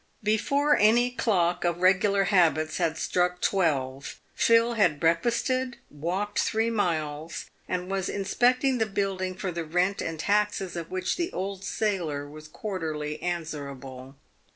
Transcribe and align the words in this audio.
Before 0.23 0.75
any 0.75 1.11
clock 1.11 1.63
of 1.63 1.77
regular 1.81 2.23
habits 2.33 2.77
had 2.77 2.97
struck 2.97 3.39
twelve, 3.39 4.19
Phil 4.33 4.73
had 4.73 4.99
breakfasted, 4.99 5.77
walked 5.91 6.39
three 6.39 6.71
miles, 6.71 7.51
and 7.67 7.87
was 7.87 8.09
inspecting 8.09 8.79
the 8.79 8.87
building 8.87 9.35
for 9.35 9.51
the 9.51 9.63
rent 9.63 10.01
and 10.01 10.19
taxes 10.19 10.75
of 10.75 10.89
which 10.89 11.17
the 11.17 11.31
old 11.33 11.63
sailor 11.63 12.27
was 12.27 12.47
quarterly 12.47 13.21
answerable. 13.21 14.15